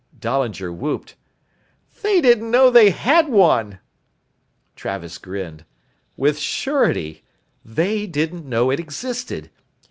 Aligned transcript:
Dahlinger 0.19 0.71
w 0.71 0.95
h 0.95 0.95
o 0.95 0.95
o 0.95 0.97
p 0.97 1.03
e 1.03 1.05
d. 1.05 1.15
"They 2.01 2.21
didn't 2.21 2.49
know 2.49 2.71
they 2.71 2.89
had 2.89 3.29
one!" 3.29 3.77
Travis 4.75 5.19
grinned. 5.19 5.63
"With 6.17 6.39
surety. 6.39 7.23
They 7.63 8.07
didn't 8.07 8.47
know 8.49 8.71
it 8.71 8.79
existed. 8.79 9.51